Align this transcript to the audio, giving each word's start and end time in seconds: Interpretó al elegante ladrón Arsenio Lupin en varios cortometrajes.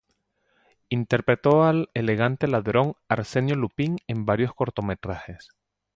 Interpretó 0.89 1.63
al 1.63 1.91
elegante 1.93 2.47
ladrón 2.47 2.95
Arsenio 3.07 3.53
Lupin 3.55 3.97
en 4.07 4.25
varios 4.25 4.51
cortometrajes. 4.55 5.49